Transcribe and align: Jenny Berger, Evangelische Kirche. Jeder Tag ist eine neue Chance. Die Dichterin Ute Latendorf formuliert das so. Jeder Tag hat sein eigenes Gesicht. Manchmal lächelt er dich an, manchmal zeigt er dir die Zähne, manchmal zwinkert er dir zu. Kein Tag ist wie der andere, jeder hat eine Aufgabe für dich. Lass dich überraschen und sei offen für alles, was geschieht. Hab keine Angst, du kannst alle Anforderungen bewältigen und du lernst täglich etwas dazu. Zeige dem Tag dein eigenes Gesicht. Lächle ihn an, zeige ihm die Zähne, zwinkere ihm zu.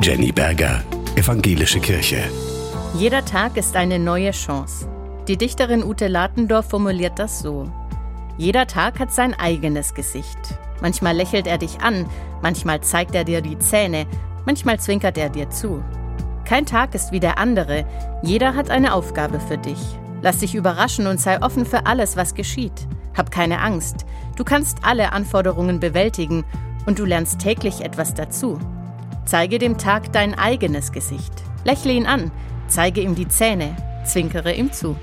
Jenny 0.00 0.32
Berger, 0.32 0.82
Evangelische 1.14 1.80
Kirche. 1.80 2.22
Jeder 2.94 3.22
Tag 3.26 3.58
ist 3.58 3.76
eine 3.76 3.98
neue 3.98 4.30
Chance. 4.30 4.88
Die 5.28 5.36
Dichterin 5.36 5.84
Ute 5.84 6.08
Latendorf 6.08 6.70
formuliert 6.70 7.18
das 7.18 7.40
so. 7.40 7.70
Jeder 8.38 8.66
Tag 8.66 8.98
hat 8.98 9.12
sein 9.12 9.34
eigenes 9.34 9.92
Gesicht. 9.92 10.38
Manchmal 10.80 11.14
lächelt 11.14 11.46
er 11.46 11.58
dich 11.58 11.82
an, 11.82 12.06
manchmal 12.40 12.80
zeigt 12.80 13.14
er 13.14 13.24
dir 13.24 13.42
die 13.42 13.58
Zähne, 13.58 14.06
manchmal 14.46 14.80
zwinkert 14.80 15.18
er 15.18 15.28
dir 15.28 15.50
zu. 15.50 15.84
Kein 16.46 16.64
Tag 16.64 16.94
ist 16.94 17.12
wie 17.12 17.20
der 17.20 17.36
andere, 17.36 17.84
jeder 18.22 18.54
hat 18.54 18.70
eine 18.70 18.94
Aufgabe 18.94 19.40
für 19.40 19.58
dich. 19.58 19.98
Lass 20.22 20.38
dich 20.38 20.54
überraschen 20.54 21.06
und 21.06 21.20
sei 21.20 21.42
offen 21.42 21.66
für 21.66 21.84
alles, 21.84 22.16
was 22.16 22.34
geschieht. 22.34 22.88
Hab 23.14 23.30
keine 23.30 23.60
Angst, 23.60 24.06
du 24.36 24.44
kannst 24.44 24.78
alle 24.84 25.12
Anforderungen 25.12 25.80
bewältigen 25.80 26.44
und 26.86 26.98
du 26.98 27.04
lernst 27.04 27.40
täglich 27.40 27.82
etwas 27.82 28.14
dazu. 28.14 28.58
Zeige 29.28 29.58
dem 29.58 29.76
Tag 29.76 30.10
dein 30.14 30.32
eigenes 30.38 30.90
Gesicht. 30.90 31.34
Lächle 31.62 31.92
ihn 31.92 32.06
an, 32.06 32.30
zeige 32.66 33.02
ihm 33.02 33.14
die 33.14 33.28
Zähne, 33.28 33.76
zwinkere 34.06 34.54
ihm 34.54 34.72
zu. 34.72 34.96